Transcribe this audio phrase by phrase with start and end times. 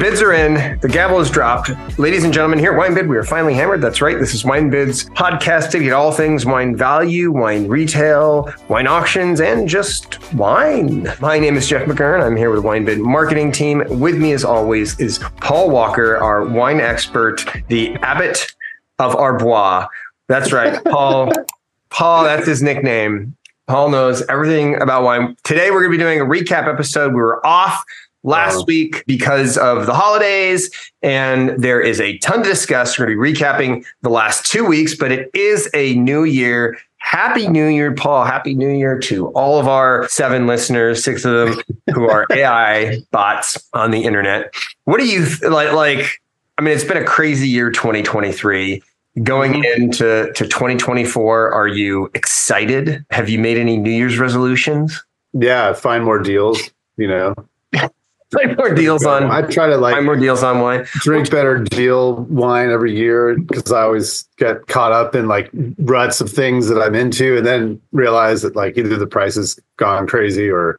[0.00, 0.78] bids are in.
[0.80, 1.70] The gavel is dropped.
[1.98, 3.82] Ladies and gentlemen, here at WineBid, we are finally hammered.
[3.82, 4.18] That's right.
[4.18, 9.68] This is WineBid's podcast to get all things wine value, wine retail, wine auctions, and
[9.68, 11.06] just wine.
[11.20, 12.24] My name is Jeff McGurn.
[12.24, 13.84] I'm here with WineBid marketing team.
[14.00, 18.54] With me, as always, is Paul Walker, our wine expert, the abbot
[18.98, 19.86] of Arbois.
[20.28, 21.30] That's right, Paul.
[21.90, 23.36] Paul, that's his nickname.
[23.66, 25.36] Paul knows everything about wine.
[25.44, 27.08] Today, we're going to be doing a recap episode.
[27.12, 27.84] We were off
[28.22, 28.64] last wow.
[28.66, 30.70] week because of the holidays,
[31.02, 32.98] and there is a ton to discuss.
[32.98, 36.78] We're going to be recapping the last two weeks, but it is a new year.
[36.98, 38.24] Happy New Year, Paul.
[38.24, 41.60] Happy New Year to all of our seven listeners, six of them
[41.94, 44.54] who are AI bots on the internet.
[44.84, 45.72] What do you like?
[45.72, 46.20] Like,
[46.58, 48.82] I mean, it's been a crazy year, 2023.
[49.24, 49.82] Going mm-hmm.
[49.82, 53.04] into to 2024, are you excited?
[53.10, 55.02] Have you made any New Year's resolutions?
[55.32, 56.60] Yeah, find more deals,
[56.96, 57.34] you know,
[58.34, 59.24] find more deals on.
[59.24, 60.86] I try to like find more deals on wine.
[61.00, 66.20] Drink better deal wine every year because I always get caught up in like ruts
[66.20, 70.06] of things that I'm into, and then realize that like either the price has gone
[70.06, 70.78] crazy or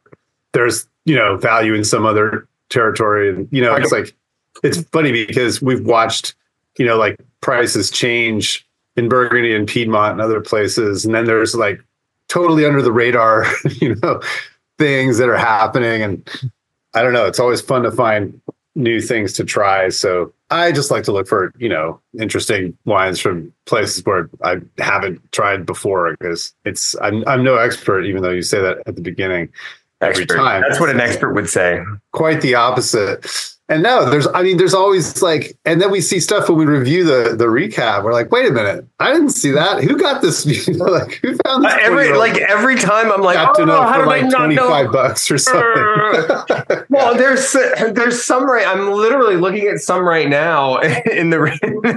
[0.52, 4.14] there's you know value in some other territory, and you know it's like
[4.62, 6.34] it's funny because we've watched
[6.78, 8.66] you know like prices change
[8.96, 11.82] in Burgundy and Piedmont and other places, and then there's like
[12.28, 13.44] totally under the radar,
[13.80, 14.22] you know,
[14.78, 16.50] things that are happening and
[16.94, 17.26] I don't know.
[17.26, 18.40] It's always fun to find
[18.74, 19.88] new things to try.
[19.90, 24.56] So I just like to look for, you know, interesting wines from places where I
[24.78, 28.96] haven't tried before because it's I'm I'm no expert, even though you say that at
[28.96, 29.48] the beginning
[30.02, 30.36] every expert.
[30.36, 30.62] time.
[30.62, 31.82] That's what an expert would say.
[32.12, 33.24] Quite the opposite.
[33.72, 36.66] And no, there's, I mean, there's always like, and then we see stuff when we
[36.66, 38.04] review the the recap.
[38.04, 39.82] We're like, wait a minute, I didn't see that.
[39.82, 40.44] Who got this?
[40.52, 41.72] You know, like who found this?
[41.72, 45.30] Uh, every like every time, I'm like, oh, know how for like twenty five bucks
[45.30, 46.84] or something.
[46.90, 48.66] well, there's there's some right.
[48.66, 50.78] I'm literally looking at some right now
[51.10, 51.42] in the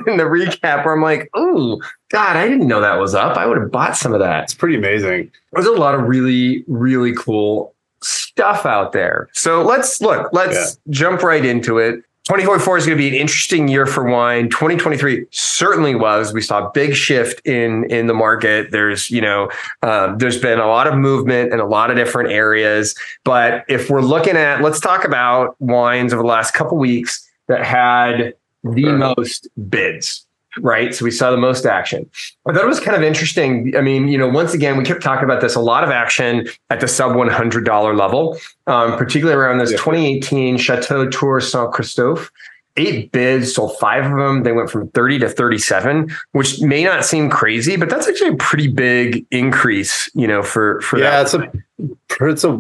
[0.07, 3.35] in the recap where I'm like, oh God, I didn't know that was up.
[3.38, 4.44] I would have bought some of that.
[4.44, 5.30] It's pretty amazing.
[5.51, 9.29] There's a lot of really really cool stuff out there.
[9.33, 10.91] So let's look, let's yeah.
[10.91, 12.03] jump right into it.
[12.25, 14.50] 2024 is going to be an interesting year for wine.
[14.50, 16.33] 2023 certainly was.
[16.33, 18.72] We saw a big shift in in the market.
[18.72, 19.51] There's you know
[19.83, 22.95] uh, there's been a lot of movement in a lot of different areas.
[23.23, 27.63] But if we're looking at, let's talk about wines over the last couple weeks that
[27.63, 28.33] had
[28.63, 30.25] the most bids
[30.60, 30.94] right?
[30.94, 32.10] So we saw the most action.
[32.48, 33.76] I thought it was kind of interesting.
[33.76, 36.48] I mean, you know, once again, we kept talking about this, a lot of action
[36.70, 39.78] at the sub $100 level, um, particularly around this yeah.
[39.78, 42.32] 2018 Chateau Tour Saint Christophe.
[42.78, 44.44] Eight bids, sold five of them.
[44.44, 48.36] They went from 30 to 37, which may not seem crazy, but that's actually a
[48.36, 51.34] pretty big increase, you know, for, for yeah, that.
[51.34, 52.52] it's a, it's a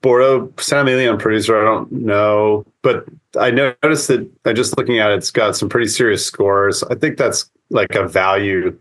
[0.00, 1.60] Bordeaux Saint Emilion producer.
[1.60, 3.06] I don't know, but
[3.40, 6.84] I noticed that I just looking at it, it's got some pretty serious scores.
[6.84, 8.78] I think that's like a value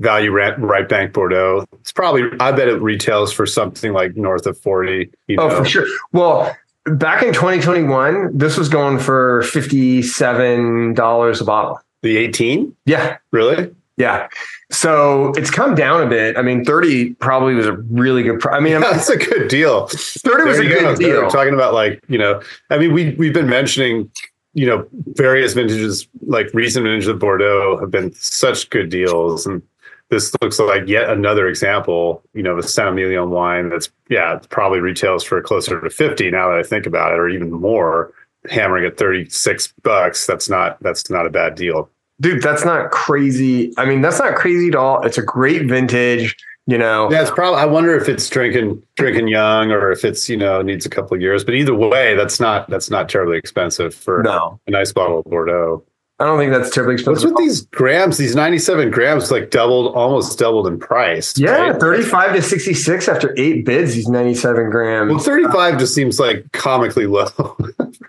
[0.00, 1.64] value right bank Bordeaux.
[1.80, 5.08] It's probably I bet it retails for something like north of 40.
[5.28, 5.44] You know?
[5.44, 5.86] Oh, for sure.
[6.12, 11.78] Well, back in 2021, this was going for $57 a bottle.
[12.02, 12.74] The 18?
[12.86, 13.18] Yeah.
[13.30, 13.72] Really?
[13.96, 14.28] Yeah.
[14.70, 16.36] So it's come down a bit.
[16.36, 18.40] I mean, 30 probably was a really good.
[18.40, 19.86] Pr- I mean, yeah, that's a good deal.
[19.88, 20.96] 30 was a good go.
[20.96, 21.22] deal.
[21.22, 24.10] We're talking about like, you know, I mean, we, we've been mentioning,
[24.54, 29.46] you know, various vintages, like recent vintages of Bordeaux have been such good deals.
[29.46, 29.62] And
[30.08, 34.80] this looks like yet another example, you know, the Saint Emilion wine that's, yeah, probably
[34.80, 38.12] retails for closer to 50 now that I think about it, or even more
[38.50, 40.26] hammering at 36 bucks.
[40.26, 41.90] That's not, that's not a bad deal
[42.22, 43.74] dude, that's not crazy.
[43.76, 45.04] I mean, that's not crazy at all.
[45.04, 46.36] It's a great vintage.
[46.68, 47.60] You know, yeah, it's probably.
[47.60, 51.16] I wonder if it's drinking drinking young or if it's you know needs a couple
[51.16, 51.42] of years.
[51.42, 54.60] But either way, that's not that's not terribly expensive for no.
[54.68, 55.84] a nice bottle of Bordeaux.
[56.18, 57.30] I don't think that's terribly expensive.
[57.30, 58.16] What's with these Graham's?
[58.16, 61.36] These 97 Graham's like doubled, almost doubled in price.
[61.36, 61.80] Yeah, right?
[61.80, 65.10] 35 to 66 after eight bids, these 97 Graham's.
[65.10, 67.26] Well, 35 just seems like comically low.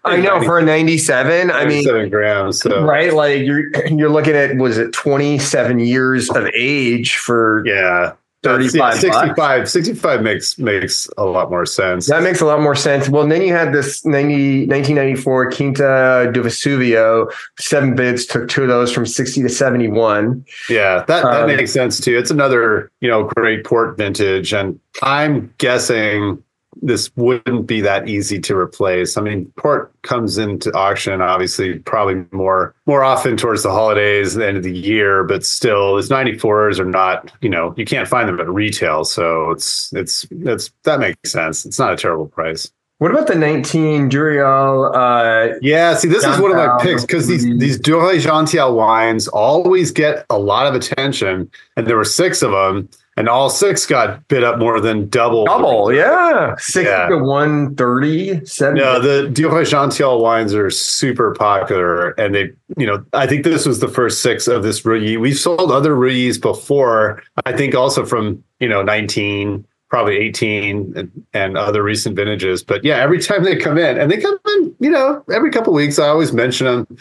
[0.05, 2.59] I know 90, for a 97, 97 I mean Graham's.
[2.59, 2.83] So.
[2.83, 3.13] Right.
[3.13, 8.13] Like you're you're looking at was it 27 years of age for yeah
[8.43, 12.07] 35 65 65 makes makes a lot more sense.
[12.07, 13.09] That makes a lot more sense.
[13.09, 17.31] Well then you had this 90, 1994 quinta do vesuvio.
[17.59, 21.71] Seven bids took two of those from 60 to 71 yeah that, that um, makes
[21.71, 22.17] sense too.
[22.17, 26.41] It's another you know great port vintage and i'm guessing
[26.81, 29.17] this wouldn't be that easy to replace.
[29.17, 34.47] I mean, port comes into auction obviously probably more more often towards the holidays, the
[34.47, 38.27] end of the year, but still, its 94s are not, you know, you can't find
[38.27, 39.05] them at retail.
[39.05, 41.65] So it's it's it's that makes sense.
[41.65, 42.71] It's not a terrible price.
[42.99, 44.95] What about the 19 Dureuil?
[44.95, 49.91] Uh, yeah, see, this is one of my picks because these these Janthial wines always
[49.91, 54.27] get a lot of attention, and there were six of them, and all six got
[54.27, 55.45] bid up more than double.
[55.45, 56.55] double, yeah.
[56.57, 57.07] 60 Yeah.
[57.09, 58.79] to 130, 70.
[58.81, 63.79] No, the Janthial wines are super popular, and they, you know, I think this was
[63.79, 65.17] the first six of this Rully.
[65.17, 67.21] We've sold other Rullys before.
[67.45, 72.63] I think also from you know 19, probably 18, and, and other recent vintages.
[72.63, 75.71] But yeah, every time they come in, and they come in, you know, every couple
[75.73, 76.97] of weeks, I always mention them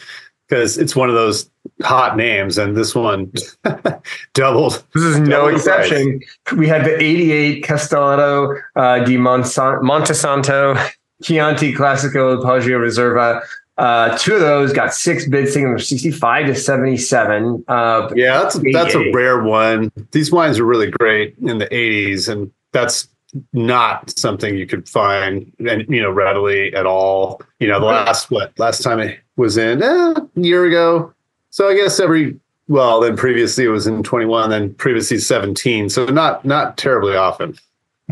[0.49, 1.49] because it's one of those
[1.83, 3.33] hot names, and this one
[4.35, 4.85] doubled.
[4.95, 6.21] This is no exception.
[6.57, 10.77] We had the 88 Castello uh, di Monsan- Montesanto
[11.23, 13.43] Chianti Classico Poggio Reserva.
[13.79, 17.65] Uh, two of those got six bids, taking them from 65 to 77.
[17.69, 19.91] Uh, Yeah, that's that's a rare one.
[20.13, 23.09] These wines are really great in the 80s, and that's
[23.55, 27.41] not something you could find and you know readily at all.
[27.61, 31.13] You know, the last what last time it was in eh, a year ago.
[31.53, 32.39] So I guess every
[32.69, 35.91] well, then previously it was in 21, then previously 17.
[35.91, 37.57] So not not terribly often.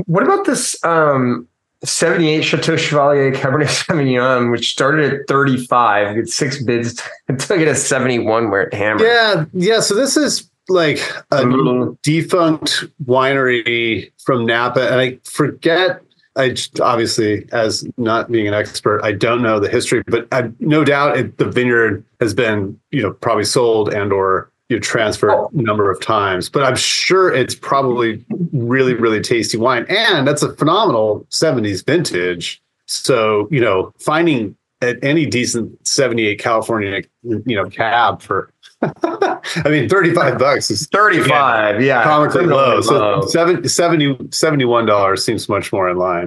[0.07, 1.49] What about this um,
[1.83, 7.03] 78 Chateau Chevalier Cabernet Sauvignon, which started at 35, get six bids,
[7.39, 9.03] took it at 71 where it hammered.
[9.07, 9.81] Yeah, yeah.
[9.81, 10.99] So this is like
[11.31, 11.97] a Mhm.
[12.03, 16.03] defunct winery from Napa, and I forget.
[16.37, 20.85] I obviously, as not being an expert, I don't know the history, but I no
[20.85, 25.33] doubt it, the vineyard has been, you know, probably sold and or you know, transferred
[25.33, 25.51] Oh.
[25.53, 26.49] a number of times.
[26.49, 32.63] But I'm sure it's probably really, really tasty wine, and that's a phenomenal '70s vintage.
[32.87, 38.51] So you know, finding at any decent 78 California, you know, cab for,
[38.83, 42.03] I mean, 35 bucks is 35, yeah.
[42.03, 42.81] comically low.
[42.81, 43.27] So low.
[43.27, 46.27] 70, 70 $71 seems much more in line.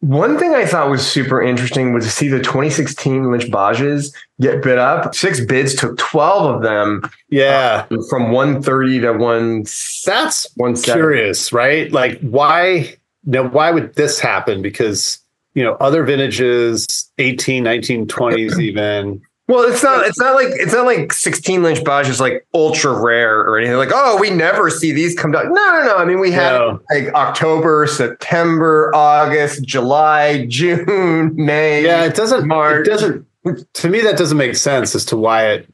[0.00, 4.62] One thing I thought was super interesting was to see the 2016 Lynch Bages get
[4.62, 5.12] bid up.
[5.14, 7.86] Six bids took 12 of them Yeah.
[7.90, 9.62] Uh, from 130 to one.
[10.06, 10.82] That's 170.
[10.92, 11.90] curious, right?
[11.90, 14.62] Like why now why would this happen?
[14.62, 15.18] Because
[15.54, 19.20] you know, other vintages, 18, 19, 20s even.
[19.48, 20.06] Well, it's not.
[20.06, 23.76] It's not like it's not like 16 Lynch Bages is like ultra rare or anything.
[23.78, 25.46] Like, oh, we never see these come down.
[25.52, 25.96] No, no, no.
[25.96, 26.80] I mean, we had No.
[26.90, 31.82] like October, September, August, July, June, May.
[31.84, 32.86] Yeah, it doesn't March.
[32.86, 33.26] it doesn't
[33.74, 35.72] to me that doesn't make sense as to why it,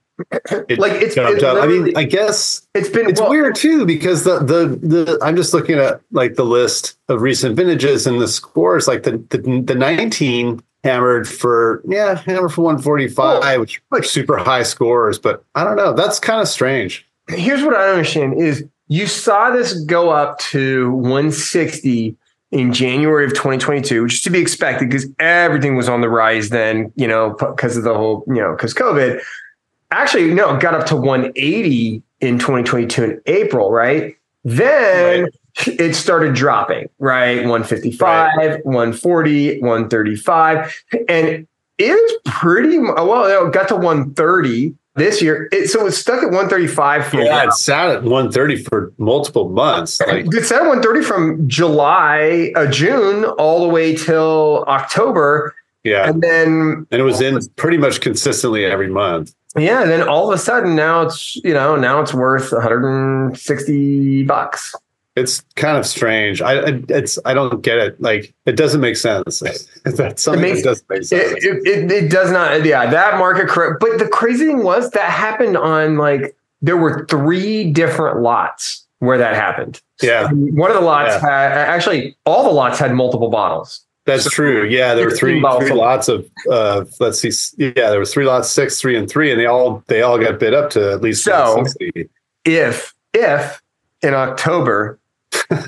[0.69, 1.61] it Like, it's- jumped up.
[1.61, 5.35] I mean, I guess it's been it's well, weird too because the the the I'm
[5.35, 9.39] just looking at like the list of recent vintages and the scores like the the,
[9.67, 15.65] the 19 hammered for yeah hammered for 145 which like super high scores but I
[15.65, 19.81] don't know that's kind of strange here's what I don't understand is you saw this
[19.85, 22.17] go up to 160
[22.55, 26.51] in January of 2022, which is to be expected because everything was on the rise
[26.51, 29.21] then, you know, because of the whole, you know, because COVID.
[29.91, 34.17] Actually, no, it got up to 180 in 2022 in April, right?
[34.45, 35.29] Then
[35.67, 37.39] it started dropping, right?
[37.39, 40.85] 155, 140, 135.
[41.09, 41.47] And
[41.79, 45.49] it was pretty well, it got to 130 this year.
[45.53, 49.49] It, so it was stuck at 135 for yeah it sat at 130 for multiple
[49.49, 56.09] months like It said 130 from July, uh, June, all the way till October, yeah
[56.09, 60.29] and then and it was in pretty much consistently every month yeah, and then all
[60.29, 64.75] of a sudden now it's you know now it's worth 160 bucks.
[65.17, 69.41] It's kind of strange I it's I don't get it like it doesn't make sense
[69.85, 73.19] that's something makes- that doesn't make sense It, it, it, it does not, yeah, that
[73.19, 73.79] market correct.
[73.81, 79.19] But the crazy thing was that happened on like there were three different lots where
[79.19, 79.81] that happened.
[80.03, 81.21] yeah One of the lots Yeah.
[81.21, 83.81] had actually all the lots had multiple bottles.
[84.07, 84.65] That's So, true.
[84.67, 88.51] Yeah, there were three, three lots of uh let's see yeah, there was three lots,
[88.51, 91.23] six, three, and three, and they all they all got bid up to at least
[91.25, 92.09] So- 160.
[92.45, 93.63] if if
[94.03, 94.99] in October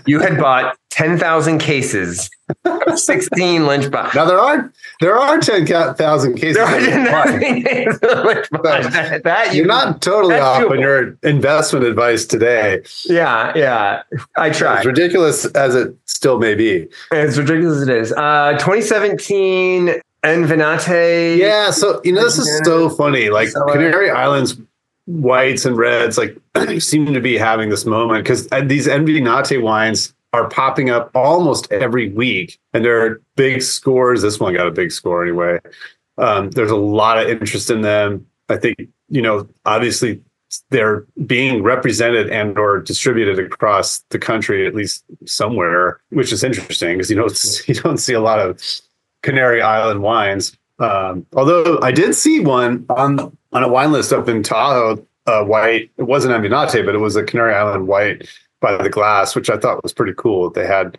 [0.06, 2.30] you had bought 10,000 cases
[2.64, 4.14] of 16 Lynch Bages.
[4.14, 6.56] Now there are there are ten thousand cases.
[6.56, 8.92] There are 10,000 cases of Lynch Bages.
[8.92, 12.82] That, that you You're not totally off on your investment advice today.
[13.04, 14.02] Yeah, yeah.
[14.36, 14.80] I tried.
[14.80, 16.88] As ridiculous as it still may be.
[17.12, 18.12] As ridiculous as it is.
[18.12, 21.36] Uh 2017 Envinate.
[21.36, 23.28] Yeah, so you know this is so funny.
[23.28, 24.56] Like uh, Canary Islands
[25.06, 26.36] whites and reds like
[26.80, 32.10] seem to be having this moment because these Envinate wines are popping up almost every
[32.10, 34.22] week and there are big scores.
[34.22, 35.58] This one got a big score anyway.
[36.18, 38.26] Um, there's a lot of interest in them.
[38.48, 38.76] I think,
[39.08, 40.22] you know, obviously
[40.70, 46.96] they're being represented and or distributed across the country, at least somewhere, which is interesting
[46.96, 48.60] because you don't you don't see a lot of
[49.22, 50.56] Canary Island wines.
[50.78, 55.42] Um, although I did see one on on a wine list up in Tahoe, uh,
[55.42, 55.90] white.
[55.96, 58.28] It wasn't Envinate, but it was a Canary Island white
[58.60, 60.50] by the glass, which I thought was pretty cool.
[60.50, 60.98] That they had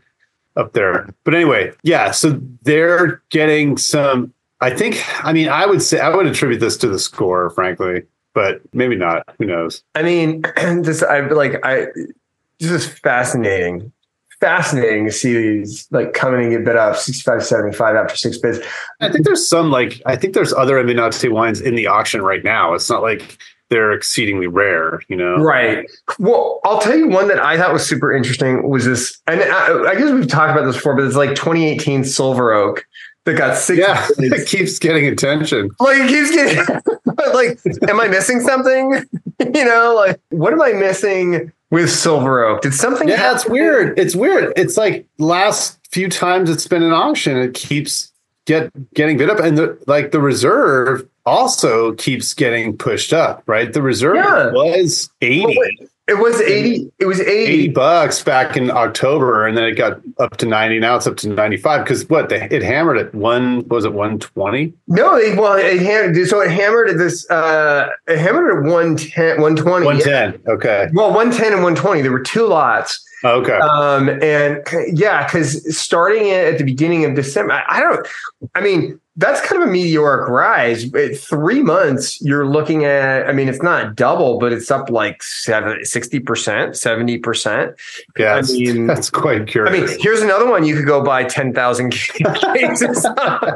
[0.55, 1.07] up there.
[1.23, 2.11] But anyway, yeah.
[2.11, 4.33] So they're getting some.
[4.59, 5.03] I think.
[5.23, 8.95] I mean, I would say I would attribute this to the score, frankly, but maybe
[8.95, 9.23] not.
[9.37, 9.83] Who knows?
[9.93, 10.41] I mean,
[10.81, 11.87] this I like I
[12.59, 13.91] this is fascinating.
[14.39, 18.59] Fascinating to see these like coming and get bid up 65 75 after six bids.
[18.99, 22.43] I think there's some like I think there's other Envinate wines in the auction right
[22.43, 22.73] now.
[22.73, 23.37] It's not like
[23.69, 25.37] they're exceedingly rare, you know.
[25.37, 25.89] Right.
[26.19, 29.89] Well, I'll tell you one that I thought was super interesting was this, and I,
[29.89, 32.85] I guess we've talked about this before, but it's like 2018 Silver Oak
[33.25, 33.79] that got six.
[33.79, 35.69] Yeah, it keeps getting attention.
[35.79, 36.81] Like it keeps getting.
[37.33, 39.05] like, am I missing something?
[39.53, 42.61] you know, like what am I missing with Silver Oak?
[42.61, 43.07] Did something?
[43.07, 43.97] Yeah, it's weird.
[43.99, 44.53] It's weird.
[44.55, 48.11] It's like last few times it's been an auction, it keeps
[48.45, 53.43] get getting bid up, and the like the reserve also keeps getting pushed up.
[53.47, 54.51] Right, the reserve Yeah.
[54.51, 55.57] was eighty.
[55.57, 56.89] Well, It was 80.
[56.99, 57.29] It was 80.
[57.29, 60.79] 80 bucks back in October, and then it got up to 90.
[60.79, 64.73] Now it's up to 95 because what they, it hammered at one was it 120?
[64.87, 69.41] No, they, well, it hammered, so it hammered at this, uh, it hammered at 110,
[69.41, 69.85] 120.
[69.85, 70.41] 110.
[70.47, 70.87] Okay.
[70.93, 72.01] Well, 110 and 120.
[72.01, 73.06] There were two lots.
[73.23, 73.53] Okay.
[73.53, 78.07] Um, and yeah, because starting it at the beginning of December, I, I don't,
[78.55, 80.93] I mean, that's kind of a meteoric rise.
[80.93, 85.23] At three months, you're looking at, I mean, it's not double, but it's up like
[85.23, 87.73] seven, 60%, 70%.
[88.17, 89.75] yeah, I mean- that's quite curious.
[89.75, 90.63] I mean, here's another one.
[90.65, 93.07] You could go buy 10,000 cases.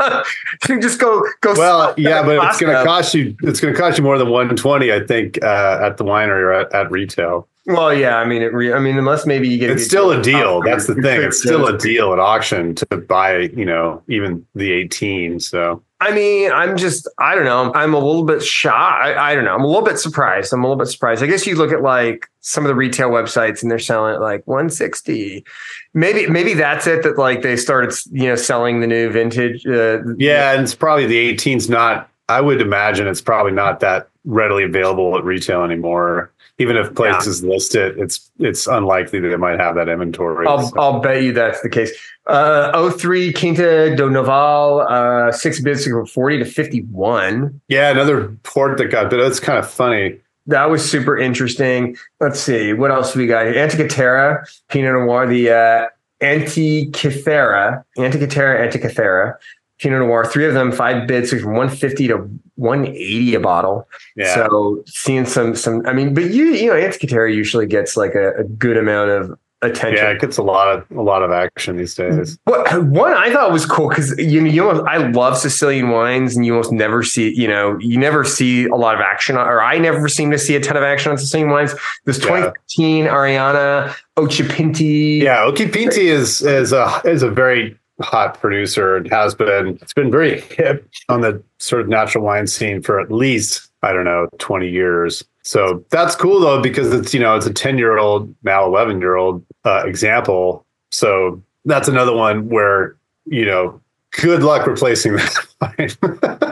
[0.69, 1.53] you just go, go.
[1.53, 3.35] well, yeah, but it's going to cost you.
[3.43, 6.53] It's going to cost you more than 120, I think, uh, at the winery or
[6.53, 7.47] at, at retail.
[7.67, 10.11] Well, yeah, I mean, it re- I mean, unless maybe you get It's good still
[10.11, 10.61] a deal.
[10.61, 10.61] deal.
[10.63, 11.21] That's the thing.
[11.21, 15.39] It's still a deal at auction to buy, you know, even the 18.
[15.39, 17.71] So I mean, I'm just, I don't know.
[17.75, 19.05] I'm a little bit shocked.
[19.05, 19.53] I, I don't know.
[19.53, 20.51] I'm a little bit surprised.
[20.51, 21.21] I'm a little bit surprised.
[21.21, 24.19] I guess you look at like some of the retail websites and they're selling it
[24.19, 25.45] like 160.
[25.93, 27.03] Maybe, maybe that's it.
[27.03, 29.63] That like they started, you know, selling the new vintage.
[29.67, 32.09] Uh, yeah, and it's probably the 18's not.
[32.27, 36.31] I would imagine it's probably not that readily available at retail anymore.
[36.61, 40.45] Even if places list it, it's it's unlikely that they might have that inventory.
[40.47, 41.91] I'll, So- I'll bet you that's the case.
[42.27, 47.59] Uh, 03 Quinta do Noval, uh, six bids from 40 to 51.
[47.67, 50.17] yeah, another port that got, but it's kind of funny.
[50.47, 51.97] That was super interesting.
[52.19, 52.73] Let's see.
[52.73, 53.55] What else we got here?
[53.55, 55.87] Antica Terra, Pinot Noir, the uh,
[56.21, 59.37] Antica Terra, Antikythera, Antica Terra,
[59.81, 62.17] Pinot Noir, three of them, five bids from 150 to
[62.55, 63.87] 180 a bottle.
[64.15, 67.97] Yeah, So seeing some, some, I mean, but you, you know, Antica Terra usually gets
[67.97, 70.03] like a, a good amount of attention.
[70.03, 72.39] yeah, it gets a lot of a lot of action these days.
[72.45, 76.35] What one I thought was cool because you know you almost, I love Sicilian wines
[76.35, 79.47] and you almost never see you know you never see a lot of action on,
[79.47, 81.75] or I never seem to see a ton of action on Sicilian wines.
[82.05, 82.23] This Yeah.
[82.25, 85.21] 2015 Arianna Occhipinti.
[85.21, 89.79] Yeah, Occhipinti is is a is a very hot producer and has been.
[89.81, 93.93] It's been very hip on the sort of natural wine scene for at least I
[93.93, 95.23] don't know twenty years.
[95.43, 98.99] So that's cool though because it's you know it's a ten year old now eleven
[98.99, 100.65] year old uh, example.
[100.91, 103.81] So that's another one where you know
[104.11, 106.50] good luck replacing that wine.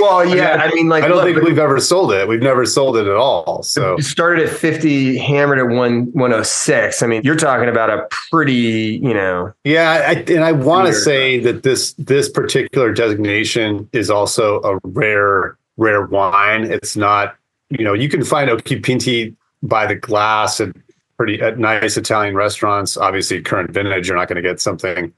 [0.00, 2.28] Well, yeah, I mean, like I don't look, think we've ever sold it.
[2.28, 3.62] We've never sold it at all.
[3.62, 7.02] So started at 50, hammered at one 106.
[7.02, 10.94] I mean, you're talking about a pretty, you know, Yeah, I, and I want to
[10.94, 16.64] say that this this particular designation is also a rare rare wine.
[16.64, 17.36] It's not,
[17.70, 20.74] you know, you can find Occhipinti by the glass at
[21.16, 22.96] pretty at nice Italian restaurants.
[22.96, 25.12] Obviously, current vintage, you're not going to get something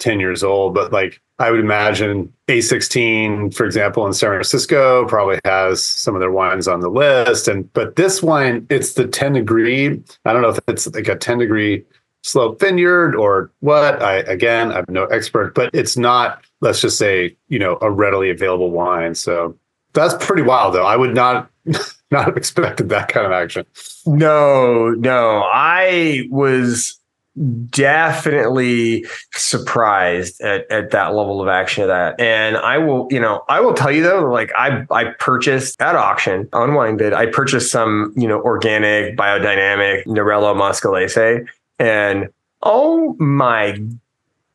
[0.00, 5.40] ten years old, but like I would imagine A16, for example, in San Francisco, probably
[5.46, 7.48] has some of their wines on the list.
[7.48, 10.02] And but this wine, it's the 10 degree.
[10.26, 11.82] I don't know if it's like a 10 degree
[12.22, 14.02] slope vineyard or what.
[14.02, 18.28] I again, I'm no expert, but it's not, let's just say, you know, a readily
[18.28, 19.14] available wine.
[19.14, 19.56] So
[19.94, 20.84] that's pretty wild though.
[20.84, 21.50] I would not
[22.10, 23.64] not have expected that kind of action.
[24.04, 25.42] no, no.
[25.50, 26.99] I was
[27.70, 32.20] definitely surprised at, at that level of action of that.
[32.20, 35.94] And I will, you know, I will tell you though, like I I purchased at
[35.94, 41.46] auction on WineBid, I purchased some, you know, organic, biodynamic Nerello Mascalese.
[41.78, 42.28] And
[42.62, 43.80] oh my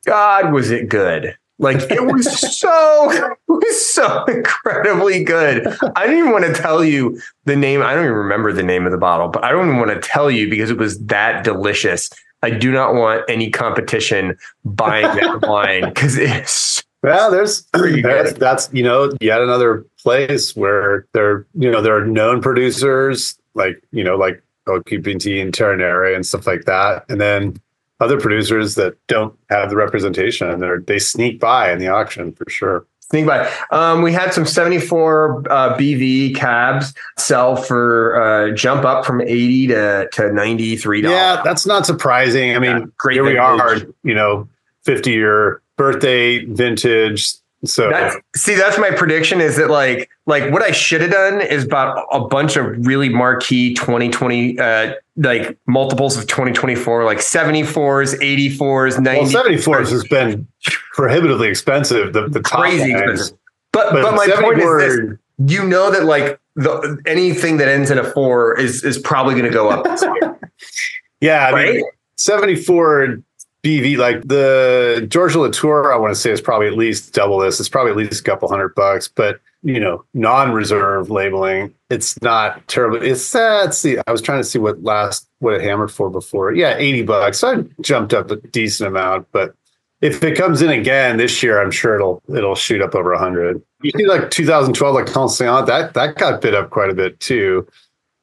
[0.06, 1.36] God, was it good?
[1.58, 5.68] Like it was so it was so incredibly good.
[5.96, 7.82] I don't even want to tell you the name.
[7.82, 10.08] I don't even remember the name of the bottle, but I don't even want to
[10.08, 12.10] tell you because it was that delicious.
[12.42, 18.70] I do not want any competition buying that wine because it's Yeah, there's that's, that's
[18.74, 24.04] you know yet another place where there you know there are known producers like you
[24.04, 27.60] know like Occhipinti and Terre Nere and stuff like that, and then
[28.00, 32.34] other producers that don't have the representation and they they sneak by in the auction
[32.34, 32.86] for sure.
[33.12, 33.74] Think about it.
[33.74, 39.68] Um, we had some 74 uh, BV cabs sell for uh, jump up from 80
[39.68, 41.16] to, to 93 dollars.
[41.16, 42.56] Yeah, that's not surprising.
[42.56, 44.48] I mean, Yeah, great here we are, you know,
[44.84, 47.36] 50 year birthday vintage.
[47.66, 49.42] So That's, see, that's my prediction.
[49.42, 53.10] Is that like like what I should have done is bought a bunch of really
[53.10, 59.34] marquee 2020 uh, like multiples of 2024, like 74s, 84s, 90s.
[59.34, 60.48] well, 74s has been
[60.94, 62.14] prohibitively expensive.
[62.14, 63.02] The, the top crazy lines.
[63.02, 63.38] expensive.
[63.72, 65.18] But But, but, my point is this:
[65.52, 69.46] you know that like the anything that ends in a four is is probably going
[69.46, 70.40] to go up this year,
[71.22, 71.76] Yeah, I right?
[71.76, 71.86] mean,
[72.18, 73.18] 74
[73.66, 77.40] BV, like the Georges de Latour, I want to say is probably at least double
[77.40, 77.60] this.
[77.60, 82.68] It's probably at least a couple hundred bucks, but you know, non-reserve labeling, it's not
[82.68, 83.02] terrible.
[83.02, 83.98] It's uh, let's see.
[84.06, 86.54] I was trying to see what last what it hammered for before.
[86.54, 87.40] Yeah, 80 bucks.
[87.40, 89.56] So I jumped up a decent amount, but
[90.00, 93.60] if it comes in again this year, I'm sure it'll it'll shoot up over 100.
[93.82, 97.68] You see, like 2012, like Conscient, that that got bid up quite a bit too.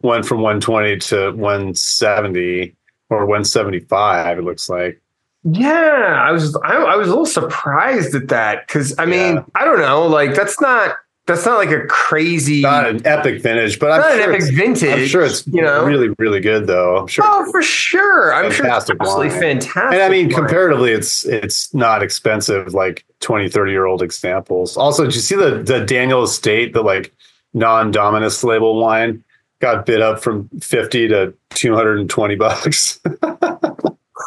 [0.03, 2.77] Went from 120 to 170
[3.11, 4.39] or 175.
[4.39, 5.03] It looks like.
[5.45, 9.45] Yeah, I was I, I was a little surprised at that because I mean Yeah.
[9.55, 10.97] I don't know like that's not
[11.27, 14.55] that's not like a crazy Not an epic vintage, but I'm not an sure, epic
[14.55, 15.01] vintage.
[15.03, 15.85] I'm sure it's you know.
[15.85, 16.97] really really good though.
[16.99, 17.25] I'm sure.
[17.27, 18.35] Oh, for sure.
[18.35, 19.41] I'm sure it's absolutely wine.
[19.41, 19.93] fantastic.
[19.95, 20.35] and I mean, wine.
[20.35, 24.77] comparatively, it's it's not expensive like 20, 30 year old examples.
[24.77, 27.13] Also, did you see the the Daniel Estate, the like
[27.55, 29.23] non-Dominus label wine,
[29.61, 33.01] got bid up from 50 to 220 bucks.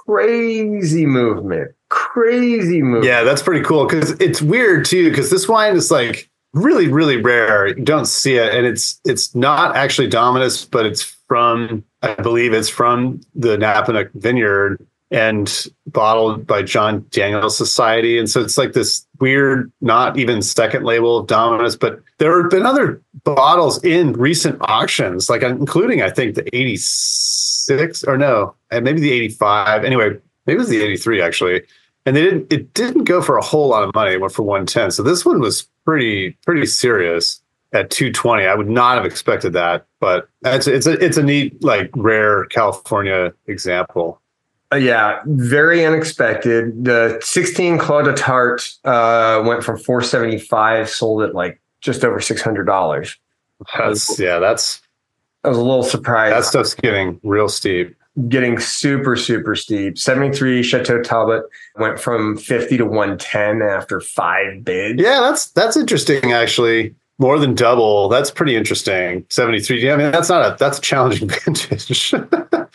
[0.07, 3.05] crazy movement, crazy movement.
[3.05, 5.09] yeah, that's pretty cool because it's weird too.
[5.09, 7.67] Because this wine is like really, really rare.
[7.67, 12.53] You don't see it, and it's it's not actually Dominus, but it's from I believe
[12.53, 18.73] it's from the Napanook Vineyard and bottled by John Daniel Society, and so it's like
[18.73, 24.13] this weird, not even second label of Dominus, but there have been other bottles in
[24.13, 29.29] recent auctions, like including I think the eighty six or no, and maybe the eighty
[29.29, 29.83] five.
[29.83, 31.63] Anyway, maybe it was the eighty three actually.
[32.07, 34.43] And they didn't it didn't go for a whole lot of money it went for
[34.43, 37.41] 110 so this one was pretty pretty serious
[37.73, 41.63] at 220 i would not have expected that but it's it's a it's a neat
[41.63, 44.21] like rare california example
[44.73, 46.85] Uh, yeah, very unexpected.
[46.85, 53.15] The 16 Clos de Tart uh, went from 475, sold at like just over $600.
[53.77, 54.81] that's yeah that's
[55.43, 56.35] I was a little surprised.
[56.35, 57.95] that stuff's getting real steep
[58.29, 59.97] getting super, super steep.
[59.97, 61.43] 73 Chateau Talbot
[61.75, 65.01] went from 50 to 110 after five bids.
[65.01, 70.11] yeah that's that's interesting actually more than double that's pretty interesting 73 yeah i mean
[70.11, 72.13] that's not a that's a challenging vintage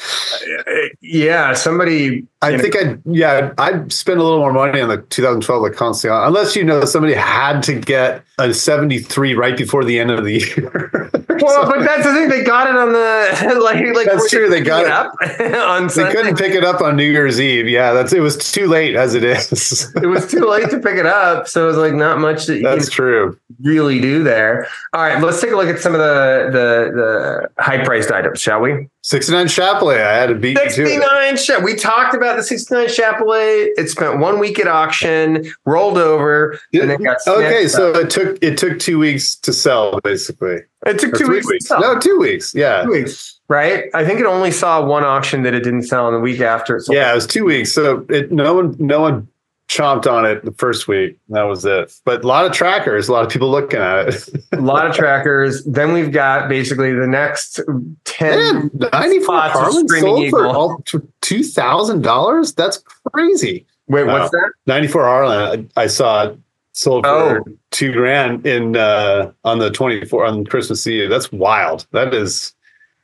[0.00, 2.26] Uh, yeah, somebody.
[2.42, 5.74] I know, think I'd yeah I'd spend a little more money on the 2012 like
[5.74, 10.24] Conscient unless you know somebody had to get a 73 right before the end of
[10.24, 11.10] the year.
[11.42, 12.28] Well, but that's the thing.
[12.28, 13.82] They got it on the like.
[13.96, 16.12] like That's true, they got picking up on they Sunday.
[16.12, 17.66] couldn't pick it up on New Year's Eve.
[17.66, 19.90] Yeah, that's it was too late as it is.
[19.96, 22.56] It was too late to pick it up, so it was like not much that
[22.56, 23.38] you that's true.
[23.62, 24.68] really do there.
[24.92, 28.38] All right, let's take a look at some of the the, the high priced items,
[28.40, 28.88] shall we?
[29.02, 30.04] 69 Chappellet.
[30.04, 33.68] I had to beat you 69 Cha- We talked about the 69 Chappellet.
[33.78, 37.96] It spent one week at auction, rolled over, and then got Okay, so up.
[37.96, 40.58] it took it took two weeks to sell basically.
[40.86, 41.46] it took Or two weeks.
[41.46, 41.66] to weeks.
[41.66, 41.80] sell.
[41.80, 42.54] No, two weeks.
[42.54, 42.82] Yeah.
[42.82, 43.84] Two weeks, right?
[43.94, 46.76] I think it only saw one auction that it didn't sell in the week after.
[46.76, 46.96] It sold.
[46.96, 47.72] Yeah, it was two weeks.
[47.72, 49.28] So it no one no one
[49.70, 51.16] chomped on it the first week.
[51.28, 51.92] That was it.
[52.04, 54.28] But a lot of trackers, a lot of people looking at it.
[54.52, 55.62] a lot of trackers.
[55.64, 57.60] Then we've got basically the next
[58.04, 60.50] 10 Man, 94 spots Harlan sold for Eagle.
[60.56, 60.84] all
[61.20, 62.52] two thousand dollars.
[62.52, 62.78] That's
[63.12, 63.64] crazy.
[63.86, 64.52] Wait, what's that?
[64.66, 66.38] 94 Harlan, I, I saw it
[66.72, 67.44] sold for Oh.
[67.70, 71.10] two grand in uh, on the 24 on Christmas Eve.
[71.10, 71.86] That's wild.
[71.92, 72.54] That is,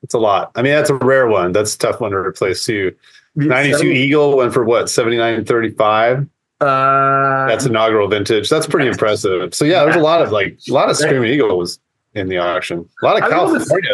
[0.02, 0.50] it's a lot.
[0.56, 1.52] I mean, that's a rare one.
[1.52, 2.92] That's a tough one to replace too.
[3.36, 6.28] 92 Eagle went for what 79.35.
[6.60, 8.48] Uh, That's inaugural vintage.
[8.48, 9.54] That's pretty impressive.
[9.54, 11.78] So yeah, there's a lot of like a lot of Screaming Eagle was
[12.14, 12.88] in the auction.
[13.02, 13.90] A lot of I mean, it was- California.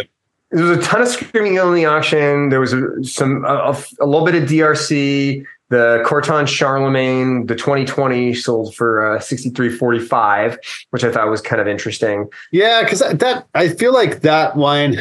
[0.53, 2.51] there was a ton of screaming Eagle in the auction.
[2.51, 5.44] There was a, some a, a, little bit of DRC.
[5.70, 10.59] The Corton Charlemagne, the 2020 sold for uh, 63.45,
[10.90, 12.29] which I thought was kind of interesting.
[12.51, 14.98] Yeah, because that, that I feel like that wine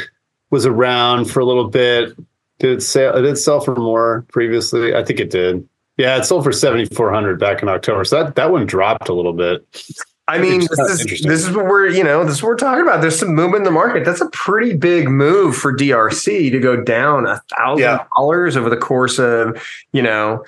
[0.50, 2.16] was around for a little bit.
[2.60, 3.18] Did it sell?
[3.18, 4.96] It did sell for more previously.
[4.96, 5.68] I think it did.
[5.98, 8.04] Yeah, it sold for seventy four hundred back in October.
[8.06, 9.66] So that that one dropped a little bit.
[10.28, 10.80] I mean, this
[11.12, 13.02] is this is what we're you know this is what we're talking about.
[13.02, 14.06] There's some movement in the market.
[14.06, 18.78] That's a pretty big move for DRC to go down a thousand dollars over the
[18.78, 20.46] course of you know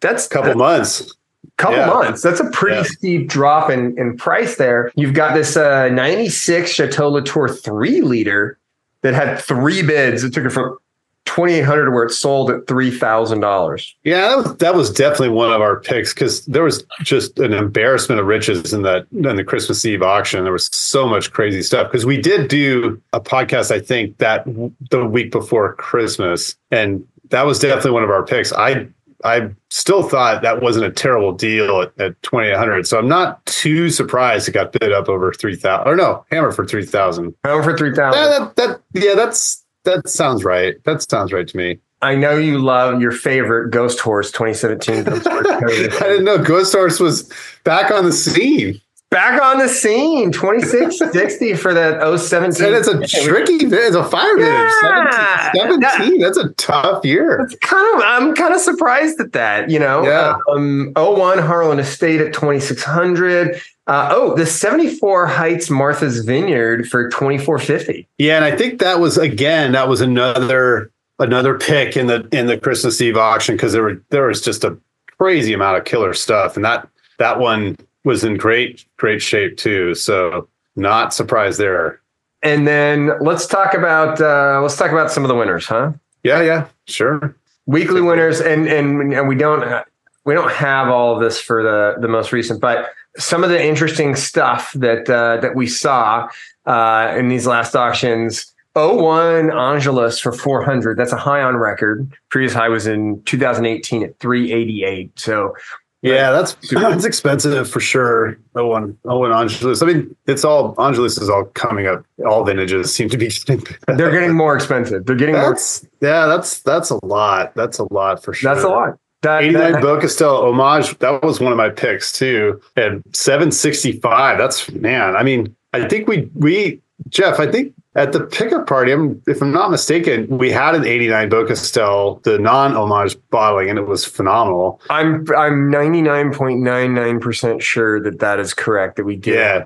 [0.00, 1.14] that's a couple months.
[1.58, 1.86] couple Yeah.
[1.88, 2.22] months.
[2.22, 2.82] That's a pretty Yeah.
[2.84, 4.90] steep drop in, in price there.
[4.94, 8.58] You've got this uh, 96 Chateau Latour 3 liter
[9.02, 10.24] that had three bids.
[10.24, 10.78] It took it from
[11.26, 13.92] 2800 where it sold at $3,000.
[14.02, 17.52] Yeah, that was, that was definitely one of our picks because there was just an
[17.52, 20.42] embarrassment of riches in that in the Christmas Eve auction.
[20.44, 24.44] There was so much crazy stuff because we did do a podcast, I think that
[24.90, 28.52] the week before Christmas, and that was definitely one of our picks.
[28.52, 28.88] I
[29.22, 33.08] I still thought that wasn't a terrible deal at, at twenty eight hundred, so I'm
[33.08, 35.88] not too surprised it got bid up over three thousand.
[35.88, 37.34] Or no, hammer for three thousand.
[37.44, 40.82] Hammer for 3000 Yeah, that, that yeah, that's that sounds right.
[40.84, 41.78] That sounds right to me.
[42.02, 45.46] I know you love your favorite Ghost Horse 2017 Ghost Horse
[46.00, 47.30] I didn't know Ghost Horse was
[47.64, 48.80] back on the scene.
[49.10, 52.64] Back on the scene, 2660 for that 017.
[52.64, 54.38] And it's a tricky, it's a fire.
[54.38, 55.50] Yeah.
[55.52, 57.40] 17, 17, that's a tough year.
[57.40, 60.04] It's kind of I'm kind of surprised at that, you know.
[60.04, 60.36] Yeah.
[60.48, 63.60] Um 01 Harlan Estate at 2600.
[63.88, 68.06] Uh, oh, the 74 Heitz Martha's Vineyard for 2450.
[68.18, 72.46] Yeah, and I think that was again, that was another another pick in the in
[72.46, 74.78] the Christmas Eve auction because there were there was just a
[75.18, 76.54] crazy amount of killer stuff.
[76.54, 79.94] And that that one was in great, great shape too.
[79.94, 82.00] So not surprised there.
[82.42, 85.92] And then let's talk about uh, let's talk about some of the winners, huh?
[86.22, 87.36] Yeah, yeah, sure.
[87.66, 89.84] Weekly winners, and and and we don't
[90.24, 93.62] we don't have all of this for the the most recent, but some of the
[93.62, 96.28] interesting stuff that uh, that we saw
[96.66, 98.46] uh, in these last auctions.
[98.76, 100.96] 01 Angelus for 400.
[100.96, 102.08] That's a high on record.
[102.28, 105.18] Previous high was in 2018 at 388.
[105.18, 105.56] So
[106.02, 108.38] Yeah, that's that's expensive for sure.
[108.54, 109.82] Oh one, oh one Angelus.
[109.82, 112.04] I mean, it's all Angelus is all coming up.
[112.26, 113.28] All vintages seem to be.
[113.86, 115.04] they're getting more expensive.
[115.04, 115.56] They're getting more.
[116.00, 117.54] yeah, that's that's a lot.
[117.54, 118.54] That's a lot for sure.
[118.54, 118.98] That's a lot.
[119.22, 120.98] That, 89 that- Beaucastel homage.
[121.00, 122.60] That was one of my picks too.
[122.76, 124.38] And 765.
[124.38, 125.16] That's man.
[125.16, 127.38] I mean, I think we we Jeff.
[127.38, 131.28] I think at the pickup party, I'm, if I'm not mistaken, we had an 89
[131.30, 134.80] Beaucastel, the non homage bottling, and it was phenomenal.
[134.90, 138.96] I'm I'm 99.99% sure that that is correct.
[138.96, 139.64] That we did Yeah.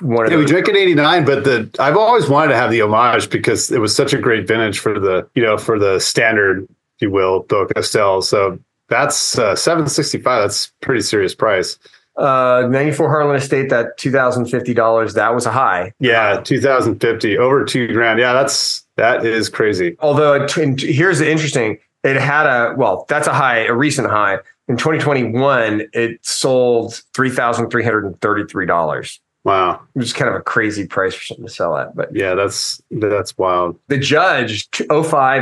[0.00, 2.82] one of Yeah, we drank an 89, but the I've always wanted to have the
[2.82, 6.64] homage because it was such a great vintage for the, you know, for the standard,
[6.64, 8.22] if you will, Beaucastel.
[8.22, 8.58] So
[8.88, 10.42] that's uh, 765.
[10.42, 11.78] That's pretty serious price.
[12.16, 15.92] Uh, 94 Harlan Estate, that $2,050, that was a high.
[15.98, 18.20] Yeah, 2050 over two grand.
[18.20, 19.96] Yeah, that's that is crazy.
[20.00, 24.38] Although it- here's the interesting, it had a well, that's a high, a recent high.
[24.68, 29.18] In 2021, it sold $3,333.
[29.44, 29.80] Wow.
[29.94, 31.96] Which is kind of a crazy price for something to sell at.
[31.96, 33.76] But Yeah, that's that's wild.
[33.88, 34.88] the judge, 05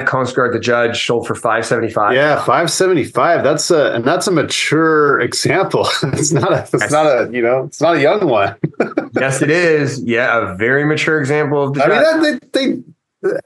[0.06, 2.14] Kongsgaard, the judge sold for 575.
[2.14, 3.44] Yeah, 575.
[3.44, 5.86] That's a and that's a mature example.
[6.02, 8.56] it's not a it's not a, you know, it's not a young one.
[9.18, 10.00] Yes, it is.
[10.04, 12.82] Yeah, a very mature example of the I mean, that, they, they,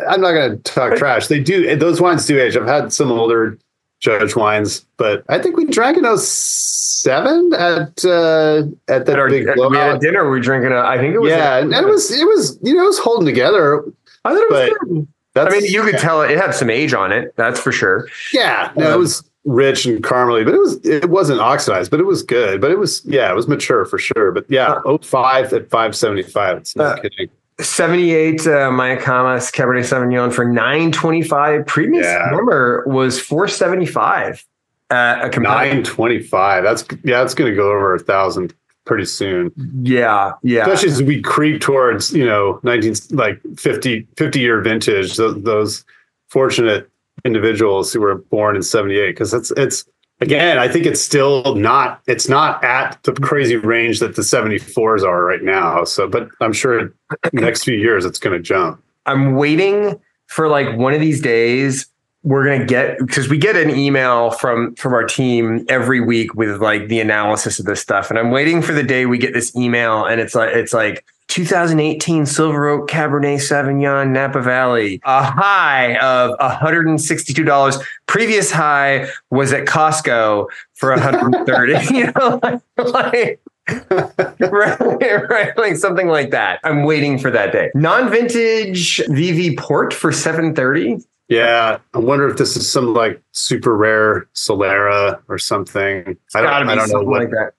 [0.07, 1.27] I'm not going to talk trash.
[1.29, 2.55] They do, those wines do age.
[2.55, 3.59] I've had some older
[4.05, 9.29] judge wines, but I think we drank in 07 at, uh, at that At our-
[9.31, 10.25] big we had a dinner.
[10.25, 10.81] We were drinking a.
[10.81, 11.31] I think it was.
[11.31, 13.83] Yeah, and it was, it was, you know, it was holding together.
[14.25, 15.09] I thought it was good.
[15.35, 17.35] That's, I mean, you could tell it, it had some age on it.
[17.37, 18.07] That's for sure.
[18.33, 22.05] yeah, no, it was rich and caramely, but it was, it wasn't oxidized, but it
[22.05, 22.61] was good.
[22.61, 24.31] But it was, yeah, it was mature for sure.
[24.33, 26.59] But yeah, 05 at 575.
[26.59, 27.29] It's not Uh, kidding.
[27.61, 31.67] 78 uh, Mayacamas Cabernet Sauvignon for 925.
[31.67, 32.29] Previous Yeah.
[32.33, 34.45] number was 475.
[34.90, 35.85] Uh, a competitive.
[35.87, 36.64] 925.
[36.64, 39.53] That's, yeah, that's going to go over a thousand pretty soon.
[39.83, 40.62] Yeah, yeah.
[40.62, 45.85] especially as we creep towards you know 19 like 50 50 year vintage those, those
[46.29, 46.90] fortunate
[47.25, 49.87] individuals who were born in 78 because it's it's
[50.20, 55.03] again i think it's still not it's not at the crazy range that the 74s
[55.03, 55.85] are right now.
[55.85, 56.94] So but i'm sure
[57.33, 58.83] next few years it's going to jump.
[59.07, 61.87] I'm waiting for like one of these days
[62.24, 66.61] we're gonna get because we get an email from from our team every week with
[66.61, 69.55] like the analysis of this stuff, and I'm waiting for the day we get this
[69.55, 75.97] email and it's like it's like 2018 Silver Oak Cabernet Sauvignon Napa Valley, a high
[75.97, 77.85] of $162.
[78.07, 81.73] Previous high was at Costco for 130.
[81.94, 83.40] you know, like, like
[84.53, 86.61] right, right, like something like that.
[86.62, 87.73] I'm waiting for that day.
[87.75, 91.05] Non-vintage VV Port for 730.
[91.27, 96.16] Yeah, I wonder if this is some like super rare Solera or something.
[96.33, 97.55] I don't, I don't know what, like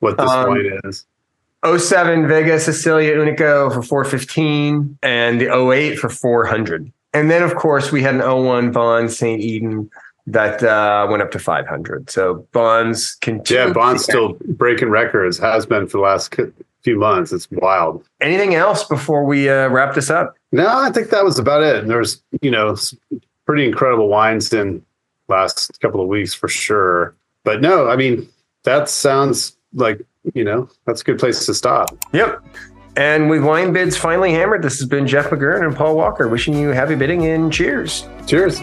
[0.00, 1.06] what this Um, wine is.
[1.64, 6.90] 07 Vega Sicilia Unico for 415 and the 08 for 400.
[7.12, 9.40] And then, of course, we had an 01 Bond St.
[9.40, 9.90] Eden
[10.26, 12.08] that uh, went up to 500.
[12.08, 13.64] So Bonds continue.
[13.64, 15.38] Yeah, Bond's still breaking records.
[15.38, 16.34] Has been for the last
[16.82, 17.32] few months.
[17.32, 18.04] It's wild.
[18.20, 20.36] Anything else before we uh, wrap this up?
[20.52, 21.76] No, I think that was about it.
[21.76, 22.76] And there's you know
[23.44, 24.84] pretty incredible wines in
[25.28, 27.14] last couple of weeks for sure.
[27.44, 28.28] But no, I mean
[28.64, 31.96] that sounds like you know that's a good place to stop.
[32.12, 32.44] Yep.
[32.96, 36.70] And with WineBid's finally hammered, this has been Jeff McGurn and Paul Walker wishing you
[36.70, 38.06] happy bidding and cheers.
[38.26, 38.60] Cheers.